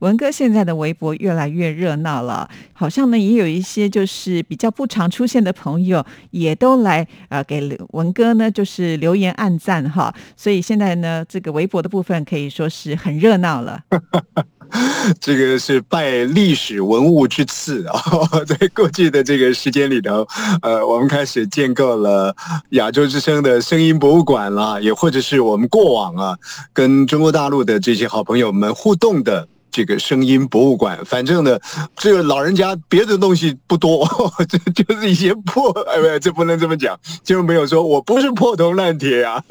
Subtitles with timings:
[0.00, 13.80] 文哥现在的微博越来越热闹了，好像呢也有一些就是比较不常出现的朋友也都来呃给文哥呢就是留言暗赞哈，所以现在呢这个微博的部分可以说是很热闹了。
[15.20, 18.00] 这个是拜历史文物之赐啊，
[18.44, 20.26] 在过去的这个时间里头，
[20.62, 22.34] 呃，我们开始建构了
[22.70, 26.36] 亚洲之声的声音博物馆了，也或者是我们过往啊
[26.72, 29.46] 跟中国大陆的这些好朋友们互动的。
[29.74, 31.58] 这个声音博物馆，反正呢，
[31.96, 34.06] 这个老人家别的东西不多，
[34.48, 39.42] 这就是一些破，哎不，这不能这么讲，就是没有说我不是破铜烂铁啊，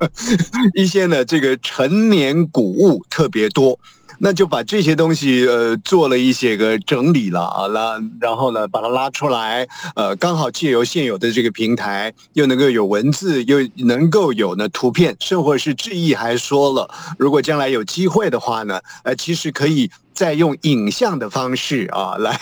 [0.72, 3.78] 一些呢，这个陈年古物特别多。
[4.22, 19.90] 那就把这些东西呃做了一些个整理了啊，那然后呢把它拉出来，呃刚好借由现有的这个平台，又能够有文字，又能够有呢图片，甚或是志毅还说了，如果将来有机会的话呢，呃其实可以。
[20.12, 22.38] 再用影像的方式啊，来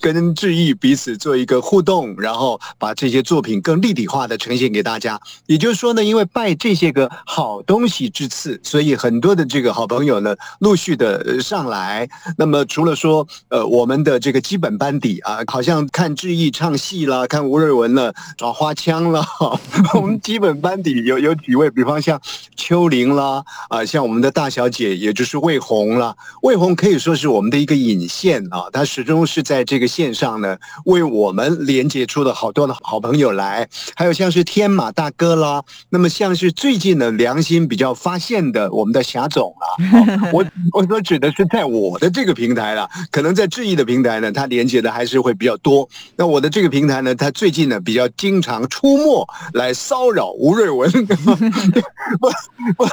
[0.00, 5.20] 跟志毅彼此做一个互动，然后把这些作品更立体化的呈现给大家。
[5.46, 12.08] 也就是说呢，因为拜这些个好东西之赐，所以很多的这个好朋友呢，陆续的上来。
[12.38, 19.22] 那么除了说，呃，我们的这个基本班底啊，好像看志毅唱戏啦，看吴瑞文了耍花枪了，
[19.92, 22.18] 我们基本班底有有几位，比方像
[22.56, 27.07] 秋玲啦，啊，像我们的大小姐，也就是魏红啦，魏红可以说。
[27.14, 39.64] 是我们的一个引线啊，他始终是在这个线上呢，为我们连接出了好多的好朋友来，还有像是天马大哥啦，那么像是最近的良心比较发现的我们的霞总啊，
[40.32, 45.88] 我我所指的是在我的这个平台了，可能在智毅的平台呢，他连接的还是会比较多。
[46.16, 52.28] 那我的这个平台呢，他最近呢比较经常出没来骚扰吴瑞文， 不
[52.76, 52.86] 不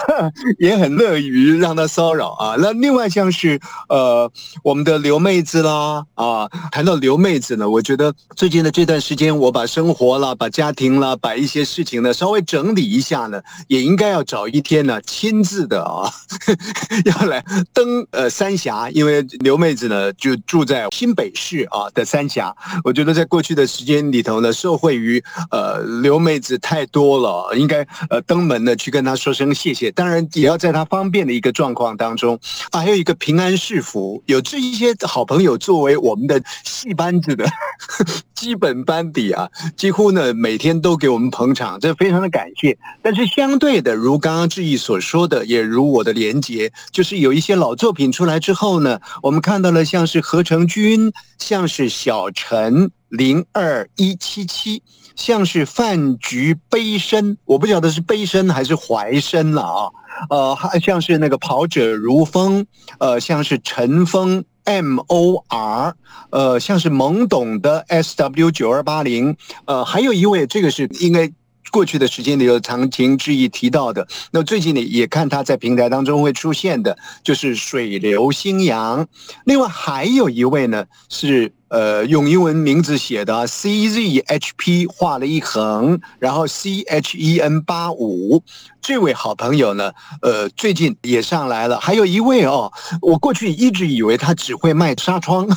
[0.59, 2.55] 也很乐于让他骚扰啊。
[2.59, 3.59] 那另外像是
[3.89, 4.04] 呃。
[4.05, 16.13] 呃，我们的刘妹子啦，啊，谈到刘妹子呢，我觉得最近的这段时间，我把生活啦、把家庭啦、把一些事情呢稍微整理一下呢，也应该要找一天呢，亲自的啊，
[17.05, 17.43] 要来
[17.73, 32.39] 登呃三峡，因为刘妹子呢就住在新北市啊的三峡，我觉得在过去的时间里头呢，受惠于呃刘妹子太多了，应该呃登门呢去跟她说声谢谢，当然也要在她方便的一个状况当中，
[32.69, 33.94] 啊，还有一个平安是福。
[34.25, 37.45] 有这一些好朋友作为我们的戏班子的
[38.33, 42.77] 基本班底啊，几乎呢每天都给我们捧场，这非常的感谢。
[43.01, 54.83] 但是相对的，如刚刚志毅所说的，也如我的连结，就是有一些老作品出来之后呢，我们看到了像是何成军，像是小陈零二一七七，
[55.15, 59.91] 像是饭局悲深，我不晓得是悲深还是怀身了啊。
[60.29, 62.65] 呃，还像是那个跑者如风，
[62.99, 65.95] 呃，像是陈峰 M O R，
[66.29, 71.29] 呃，像是懵懂的 S W 九二八零，呃，还有一位，这个是应该
[71.69, 79.05] 过去的时间里有长情之意提到的，那最近呢也看他在平台当中会出现的，就是水流新阳，
[79.43, 81.53] 另外还有一位呢是。
[81.67, 88.43] 呃，用英文名字写的 C Z H P 画了一横，然后 C H E N 八五，
[88.81, 91.79] 这位好朋友呢，呃，最近也上来了。
[91.79, 92.71] 还有一位哦，
[93.01, 95.47] 我过去一直以为他只会卖纱窗，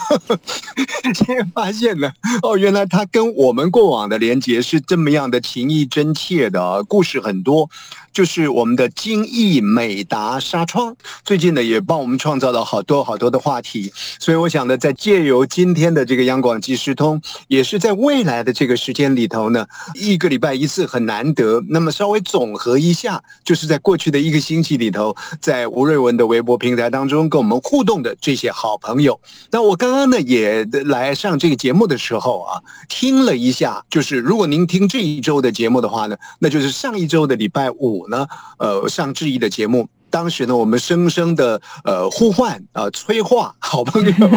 [1.15, 2.11] 现在发现呢，
[2.43, 7.69] 哦，原来他跟我们过往的连接是这么样的情谊真切的，故事很多。
[8.11, 37.99] 就是我们的金逸美达纱窗，最近呢也帮我们创造了好多好多的话题，所以我想呢，在借由今天的的这个央广即时通，也是在未来的这个时间里头呢，一个礼拜一次很难得，那么稍微总和一下，就是在过去的一个星期里头，在吴瑞文的微博平台当中跟我们互动的这些好朋友，那我刚刚呢也来上这个节目的时候啊，听了一下，就是如果您听这一周的节目的话呢，那就是上一周的礼拜五。
[38.09, 38.27] 呢，
[38.59, 44.29] 呃，上志毅的节目，当时呢，我们声声的呃呼唤啊催化好朋友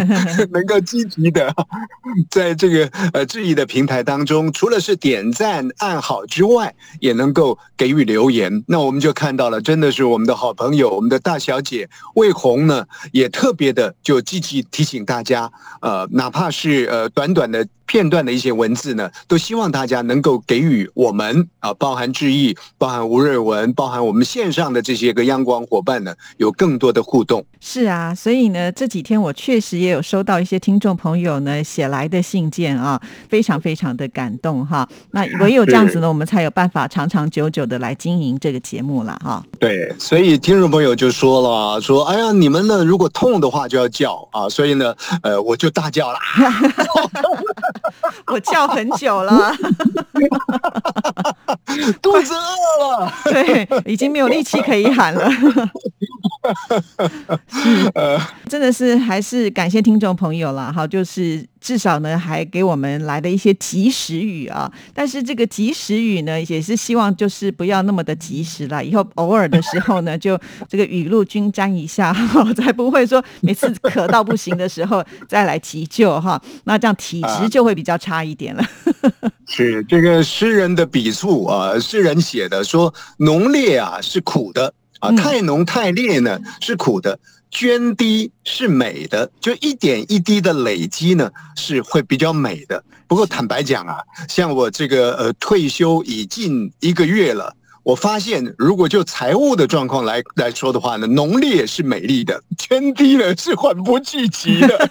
[0.52, 1.54] 能够积极的
[2.30, 8.64] 在这个呃质疑的平台当中，除了是点赞按好之外，也能够给予留言。
[8.68, 15.52] 那我们就看到了，真的是我们的好朋友，我们的大小姐魏红呢，也特别的就积极提醒大家，
[15.82, 17.68] 呃，哪怕是呃短短的。
[17.92, 27.46] 片段的一些文字呢，都希望大家能够给予我们啊，包含志毅、包含吴瑞文、包含我们线上的这些个央广伙伴呢，有更多的互动。
[27.60, 32.98] 是啊，所以呢，这几天我确实也有收到一些听众朋友呢写来的信件啊，
[33.28, 34.88] 非常非常的感动哈。
[35.12, 39.44] 那唯有这样子呢，我们才有办法长长久久的来经营这个节目了哈。
[39.60, 46.18] 对，所以听众朋友就说了，说哎呀，你们呢如果痛的话就要叫啊，所以呢，呃，我就大叫了。
[48.28, 49.52] 我叫很久了，
[52.02, 55.30] 肚子饿了，对，已经没有力气可以喊了。
[58.48, 64.72] 真的是还是感谢听众朋友了，哈，就是至少呢还给我们来的一些及时雨啊。
[64.94, 72.14] 但是这个及时雨呢，也是希望就是不要那么的及时了，以后偶尔的时候呢，就这个雨露均沾一下，
[72.58, 76.42] 才不会说每次渴到不行的时候 再来急救哈。
[76.66, 78.64] 那这样体质就会比较差一点了。
[79.48, 84.74] 是这个诗人的笔触啊，诗人写的说浓烈啊是苦的。
[85.02, 87.20] 啊，太浓太烈呢是苦的，
[87.52, 92.82] 涓滴是美的，就一点一滴的累积呢是会比较美的。
[93.08, 93.98] 不过坦白讲啊，
[94.30, 97.54] 像我这个呃退休已近一个月了。
[97.84, 104.90] 我发现，如果就财务的状况来来说的话呢，农历也是美丽的，天低呢是缓不济急的。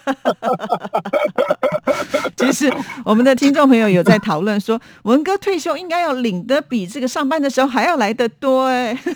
[2.37, 2.72] 其实
[3.04, 8.98] 我们的听众朋友有在讨论说，文哥退休应该要领的比这个上班的时候还要来得多哎。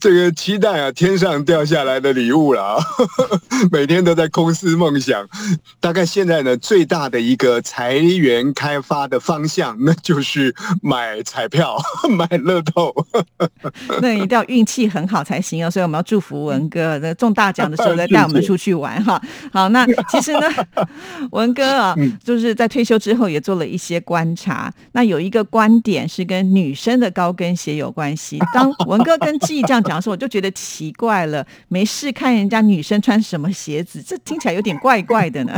[0.00, 2.76] 这个期待啊，天上掉下来的礼物了啊！
[3.72, 5.26] 每天都在空思梦想。
[5.80, 11.76] 大概现在呢，最大的一个财源开发的方向，那就是买彩票、
[12.10, 12.94] 买乐透。
[14.00, 15.70] 那一定要运气很好才行啊！
[15.70, 19.20] 所以我们要祝福文哥，那中大奖的时候 再带我们出去玩哈。
[19.52, 20.48] 好，那其实呢，
[21.32, 24.72] 文哥啊，就是在退休之后也做了一些观察。
[24.92, 28.38] 那有一个观点是跟女生的高跟鞋有关系。
[28.52, 31.46] 当文哥跟记忆这样讲的时候，我就觉得奇怪了。
[31.68, 35.52] 没事看人家女生穿什么鞋子，这听起来有点怪怪的呢。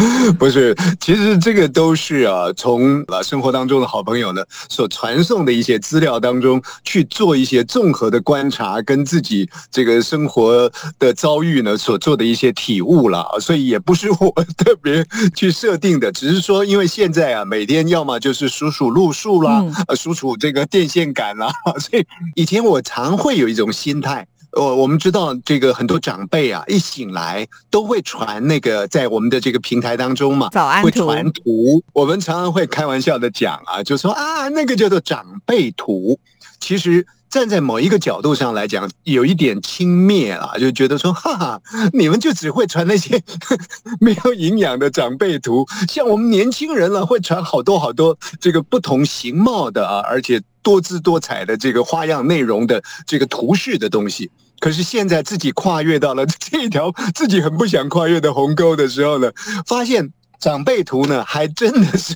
[0.38, 13.26] 不是，其实这个都是啊，从啊生活当中的好朋友呢所传送的一些资料当中去做一些综合的观察，跟自己这个生活的遭遇呢所做的一些体悟了。
[13.40, 15.04] 所以也不是我特别
[15.34, 24.26] 去设定的，只是说因为现在啊，每天要么就是数数路数啦，呃，数数这个电线杆啦， 所以以前我常会有一种心态。
[24.52, 31.82] 我我们知道这个很多长辈啊，一醒来都会传那个在我们的这个平台当中嘛，早安会传图。
[31.92, 36.18] 我们常常会开玩笑的讲啊，就说啊，那个叫做长辈图。
[36.60, 41.60] 其实站在某一个角度上来讲，有一点轻蔑啊，就觉得说，哈哈，
[41.92, 43.20] 你们就只会传那些
[43.98, 45.66] 没有营养的长辈图。
[45.88, 50.40] 像我们年轻人了，会传好多好多这个不同形貌的啊，而且。
[50.62, 59.32] 多姿多彩的这个花样内容的这个图示的东西，可是现在自己跨越到了这一条 自己很不想跨越的鸿沟的时候呢，
[59.66, 62.14] 发现长辈图呢还真的是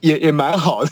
[0.00, 0.90] 也也蛮好的，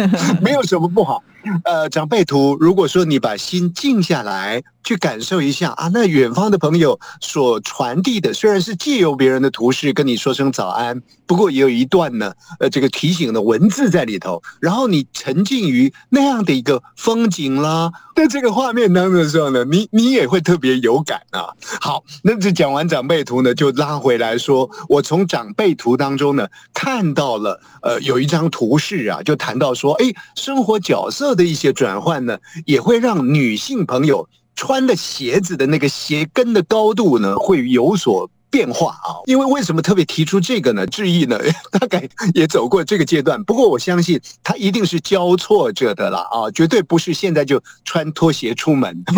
[0.40, 1.22] 没有什么不好。
[1.64, 4.62] 呃，长辈图，如果说你把心静下来。
[4.82, 14.42] 去感受一下啊，那远方的朋友所传递的，虽然是借由别人的图示跟你说声早安，不过也有一段呢，呃，这个提醒的文字在里头。
[14.58, 21.52] 然后你沉浸于那样的一个风景啦，在这个画面当中的时候呢，你你也会特别有感啊。
[21.80, 34.28] 好，那这讲完长辈图呢，就拉回来说，我从长辈图当中呢看到了，呃，有一张图示啊，就谈到说，哎，生活角色的一些转换呢，也会让女性朋友。
[34.56, 39.16] 穿的鞋子的那个鞋跟的高度呢，会有所变化啊。
[39.24, 40.86] 因为为什么特别提出这个呢？
[40.86, 41.38] 志毅呢，
[41.70, 43.42] 大概也走过这个阶段。
[43.44, 49.02] 不过我相信他一定是交错着的了啊，绝对不是现在就穿拖鞋出门。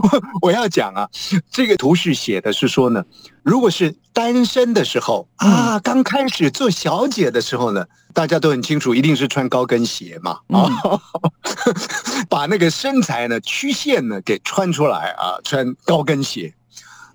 [0.42, 1.08] 我要讲啊，
[1.50, 3.04] 这个图示写的是说呢，
[3.42, 7.86] 如果是单身的时候啊，刚开始做小姐的时候呢。
[8.14, 10.68] 大家都很清楚，一定是穿高跟鞋嘛，啊，
[12.28, 16.52] 把那个身材呢、曲线呢给穿出来啊，穿高跟鞋。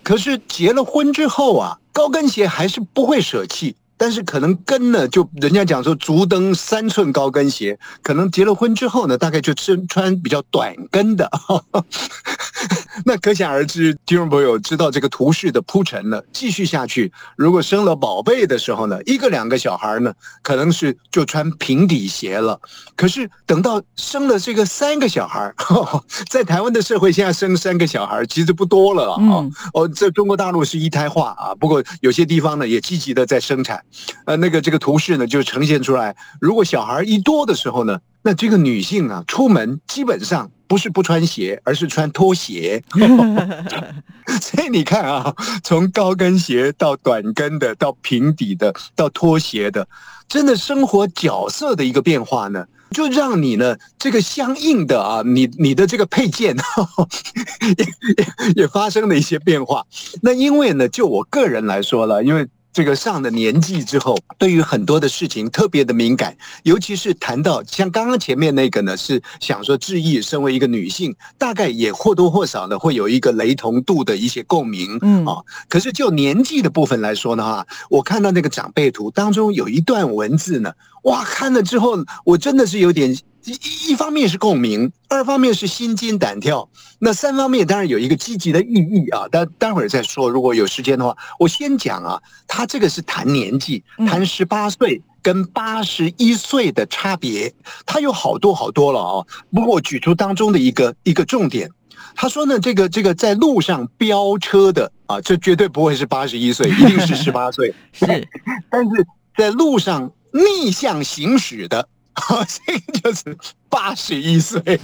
[0.02, 11.30] 可是结了婚之后啊，高跟鞋还是不会舍弃，但是可能跟呢，就人家讲说足蹬三寸高跟鞋，可能结了婚之后呢，大概就穿穿比较短跟的。
[13.06, 16.24] 那可想而知，听众朋友知道这个图示的铺陈了。
[16.34, 20.12] 继续下去，如果生了宝贝的时候呢，一个两个小孩呢，
[20.42, 22.60] 可能是就穿平底鞋了。
[22.96, 25.54] 可是等到生了这个三个小孩，
[26.30, 29.46] 在台湾的社会，现在生三个小孩其实不多了啊。
[29.74, 33.84] 哦，在中国大陆是一胎化啊，不过有些地方呢也积极的在生产。
[34.26, 42.84] 呃，那个这个图示呢就呈现出来，如果小孩一多的时候呢，那这个女性啊出门基本上不是不穿鞋，而是穿拖鞋。
[44.42, 49.88] 所以你看啊，从高跟鞋到短跟的，到平底的，到拖鞋的，
[50.28, 56.56] 真的生活角色的一个变化呢，就让你呢这个相应的啊，你你的这个配件
[57.78, 59.86] 也也发生了一些变化。
[60.22, 62.48] 那因为呢，就我个人来说了，因为。
[62.78, 75.42] 这个上了年纪之后，对于很多的事情特别的敏感，尤其是谈到像刚刚前面那个呢，是想说志毅身为一个女性，大概也或多或少的会有一个雷同度的一些共鸣，嗯啊。
[75.68, 80.72] 可是就年纪的部分来说呢，哈，我看到那个长辈图当中有一段文字呢，
[81.06, 83.18] 哇，看了之后我真的是有点。
[83.48, 89.26] 一一方面是共鸣，二方面是心惊胆跳，那三方面当然有一个积极的意义啊。
[89.30, 92.22] 待待会儿再说，如果有时间的话，我先讲啊。
[92.46, 97.54] 他这个是谈年纪，谈十八岁跟八十一岁的差别，
[97.86, 99.26] 他有好多好多了啊。
[99.54, 101.70] 不过我举出当中的一个一个重点，
[102.16, 107.74] 他说呢，这个这个在路上飙车的啊，这绝对不会是八十一岁，一定是十八岁。
[107.94, 108.06] 是，
[108.70, 111.88] 但是在路上逆向行驶的。
[112.20, 113.38] 好，这个就是
[113.70, 114.62] 八十一岁。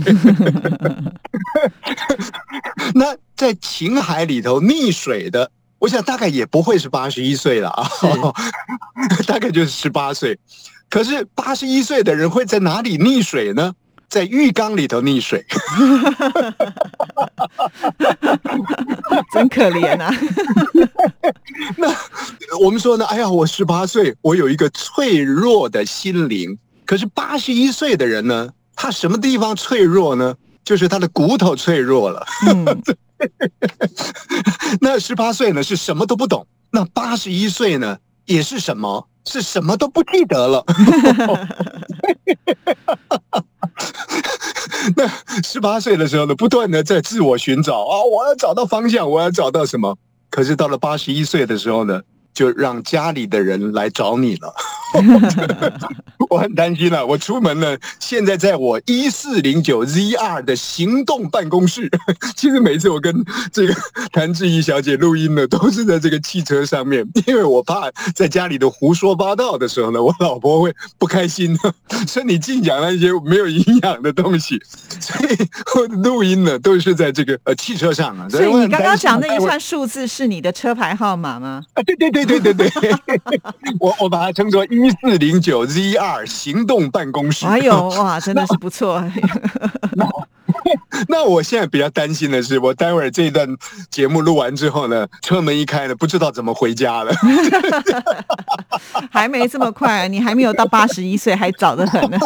[2.96, 5.50] 那在情海里头溺水的，
[5.80, 7.90] 我想大概也不会是八十一岁了啊，
[9.28, 10.38] 大概就是十八岁。
[10.90, 13.74] 可是八十一岁的人会在哪里溺水呢？
[14.10, 15.44] 在浴缸里头溺水，
[19.34, 20.14] 真可怜啊！
[21.78, 21.88] 那
[22.60, 23.04] 我们说呢？
[23.08, 26.56] 哎呀，我十八岁，我有一个脆弱的心灵。
[26.86, 30.36] 可是八十一岁的人呢，他什么地方脆弱呢？
[30.64, 32.26] 就是他的骨头脆弱了。
[34.80, 39.08] 那十八岁呢是什么都不懂，那八十一岁呢也是什么？
[39.26, 40.66] 是什么都不记得了。
[44.98, 45.08] 那
[45.42, 49.98] 十八岁的时候呢，不断的在自我寻找啊，我要找到方向，我要找到什么？
[50.30, 52.02] 可是到了八十一岁的时候呢？
[52.34, 54.54] 就让家里的人来找你了，
[56.30, 57.06] 我很担心了。
[57.06, 61.90] 我出门了，现在在我一四零九 ZR 的行动办公室。
[62.36, 63.76] 其实每次我跟这个
[64.12, 71.74] 谭志怡小姐录音呢，都是在这个汽车上面，因为我怕在家里的胡说八道的时候呢，我老婆会不开心的，
[72.08, 74.60] 说你净讲那些没有营养的东西。
[75.00, 75.38] 所以
[75.76, 78.28] 我的录音呢，都是在这个呃汽车上啊。
[78.28, 81.62] 所以你刚刚讲那一串数字是你的车牌号码吗？
[81.76, 82.23] 啊，对对对。
[82.26, 82.70] 对对对，
[83.80, 87.46] 我我把它称作一四零九 ZR 行动办公室。
[87.46, 89.04] 哎呦 哇，真的是不错。
[91.08, 93.48] 那我现在比较担心的是，我待会儿这一段
[93.90, 97.14] 节目录完之后呢，车门一开呢，不知道怎么回家了。
[99.12, 102.18] 还没这么快，你还没有到八十一岁，还早得很呢。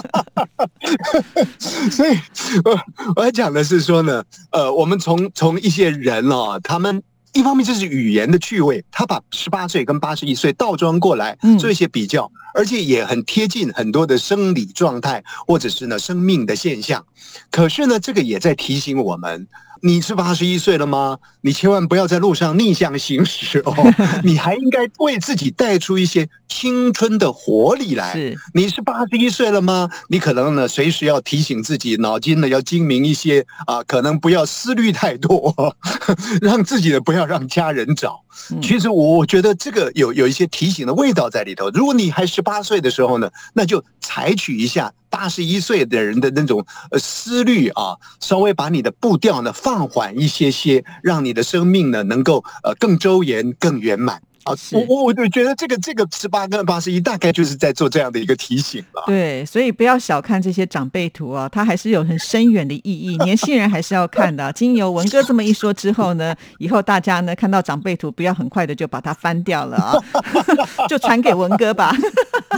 [1.60, 2.18] 所以，
[2.66, 2.80] 我
[3.16, 7.01] 我要讲的是说呢，呃，我们从从一些人哦，他们。
[7.34, 17.05] 一方面这是语言的趣味，他把十八岁跟八十一岁倒装过来做一些比较，而且也很贴近很多的生理状态或者是呢生命的现象。
[17.51, 19.47] 可是呢，这个也在提醒我们。
[19.83, 21.19] 你是八十一岁了吗？
[21.41, 23.75] 你千万不要在路上逆向行驶哦！
[24.25, 28.11] 你还应该为自己带出一些青春的活力来。
[28.13, 29.87] 是，你是八十一岁了吗？
[30.09, 35.53] 你可能呢，随时要提醒自己，脑筋呢要精明一些啊，可能不要思虑太多，
[36.41, 38.23] 让自己呢不要让家人找。
[38.61, 41.69] 其实我我觉得这个有有一些提醒的味道在里头。
[41.69, 44.94] 如果你还十八岁的时候呢，那就采取一下。
[45.10, 54.22] 八十一岁的人的那种呃思虑啊，稍微把你的步调呢放缓一些些，让你的生命呢能够呃更周延、更圆满。
[54.44, 59.04] 啊，我我我就觉得这个这个十八跟八十一大概就是在做这样的一个提醒了。
[59.08, 63.18] 对，所以不要小看这些长辈图啊，它还是有很深远的意义。
[63.24, 64.51] 年轻人还是要看的。
[64.54, 69.96] 经由文哥这么一说之后呢， 以后大家呢看到长辈图，不要很快的就把它翻掉了啊，
[70.88, 71.96] 就传给文哥吧。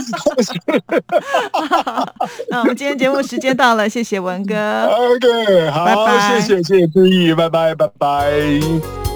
[2.50, 4.86] 那我们今天节目时间到了，谢谢文哥。
[4.86, 9.09] OK，好，谢谢谢谢志毅，拜拜拜拜。